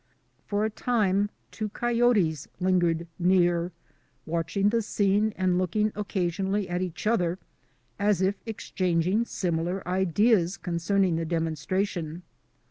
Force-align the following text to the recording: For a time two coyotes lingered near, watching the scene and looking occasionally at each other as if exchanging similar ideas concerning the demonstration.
For 0.47 0.65
a 0.65 0.71
time 0.71 1.29
two 1.51 1.69
coyotes 1.69 2.47
lingered 2.59 3.05
near, 3.19 3.71
watching 4.25 4.69
the 4.69 4.81
scene 4.81 5.31
and 5.37 5.59
looking 5.59 5.91
occasionally 5.95 6.67
at 6.67 6.81
each 6.81 7.05
other 7.05 7.37
as 7.99 8.19
if 8.19 8.41
exchanging 8.47 9.25
similar 9.25 9.87
ideas 9.87 10.57
concerning 10.57 11.17
the 11.17 11.25
demonstration. 11.25 12.23